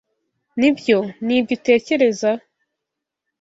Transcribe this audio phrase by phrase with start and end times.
[0.59, 2.31] Nibyo nibyo utekereza?